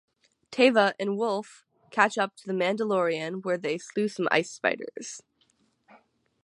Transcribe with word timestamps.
Teva 0.51 0.93
and 0.99 1.15
Wolf 1.15 1.63
catch 1.91 2.17
up 2.17 2.35
to 2.37 2.47
the 2.47 2.53
Mandalorian 2.57 3.43
where 3.45 3.59
they 3.59 3.77
slew 3.77 4.07
some 4.07 4.27
ice 4.31 4.49
spiders. 4.49 5.21